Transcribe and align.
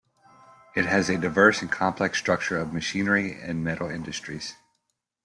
It 0.75 0.85
has 0.85 1.09
a 1.11 1.17
diverse 1.19 1.61
and 1.61 1.71
complex 1.71 2.17
structure 2.17 2.57
of 2.57 2.73
machinery 2.73 3.39
and 3.39 3.63
metal 3.63 3.87
industries. 3.87 4.55